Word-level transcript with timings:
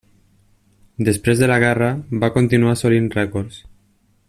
Després 1.09 1.43
de 1.43 1.51
la 1.51 1.59
guerra, 1.65 1.91
va 2.25 2.31
continuar 2.39 2.73
assolint 2.79 3.13
rècords. 3.21 3.63